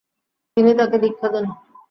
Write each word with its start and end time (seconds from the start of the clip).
তিনি 0.57 0.71
তাকে 0.79 0.97
দীক্ষা 1.03 1.27
দেন। 1.33 1.45